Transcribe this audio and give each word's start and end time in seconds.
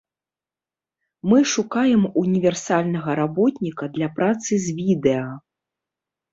Мы 1.31 1.39
шукаем 1.53 2.03
універсальнага 2.23 3.09
работніка 3.21 3.93
для 3.99 4.07
працы 4.19 4.51
з 4.67 4.77
відэа. 4.81 5.31